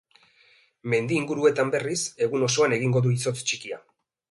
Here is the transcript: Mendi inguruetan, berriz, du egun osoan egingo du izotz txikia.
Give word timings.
Mendi 0.93 1.17
inguruetan, 1.23 1.75
berriz, 1.77 1.99
du 2.15 2.27
egun 2.29 2.47
osoan 2.49 2.77
egingo 2.81 3.05
du 3.09 3.15
izotz 3.21 3.37
txikia. 3.51 3.83